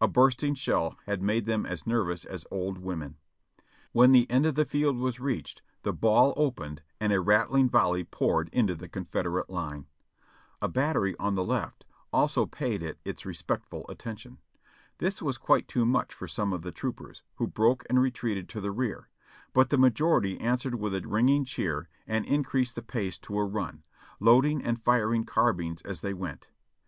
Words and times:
A 0.00 0.08
bursting 0.08 0.56
shell 0.56 0.98
had 1.06 1.22
made 1.22 1.46
them 1.46 1.64
as 1.64 1.86
nervous 1.86 2.24
as 2.24 2.44
old 2.50 2.76
women. 2.78 3.18
When 3.92 4.10
the 4.10 4.28
end 4.28 4.46
of 4.46 4.56
the 4.56 4.64
field 4.64 4.96
was 4.96 5.20
reached, 5.20 5.62
the 5.84 5.92
ball 5.92 6.34
opened 6.36 6.82
and 6.98 7.12
a 7.12 7.20
rattling 7.20 7.70
volley 7.70 8.02
poured 8.02 8.48
into 8.48 8.74
the 8.74 8.88
Confederate 8.88 9.48
line. 9.48 9.86
A 10.60 10.66
battery 10.66 11.14
on 11.20 11.36
the 11.36 11.44
left 11.44 11.86
also 12.12 12.46
paid 12.46 12.82
it 12.82 12.98
its 13.04 13.24
respectful 13.24 13.86
attention. 13.88 14.38
This 14.98 15.22
was 15.22 15.38
quite 15.38 15.68
too 15.68 15.86
much 15.86 16.12
for 16.12 16.26
some 16.26 16.52
of 16.52 16.62
the 16.62 16.72
troopers, 16.72 17.22
who 17.36 17.46
broke 17.46 17.86
and 17.88 18.02
retreated 18.02 18.48
to 18.48 18.60
the 18.60 18.72
rear; 18.72 19.08
but 19.52 19.70
the 19.70 19.78
majority 19.78 20.36
answered 20.40 20.74
with 20.74 20.96
a 20.96 21.06
ringing 21.06 21.44
cheer 21.44 21.88
and 22.08 22.24
increased 22.24 22.74
the 22.74 22.82
pace 22.82 23.18
to 23.18 23.38
a 23.38 23.44
run, 23.44 23.84
loading 24.18 24.64
and 24.64 24.82
firing 24.82 25.22
carbines 25.22 25.80
as 25.82 26.00
they 26.00 26.12
went. 26.12 26.48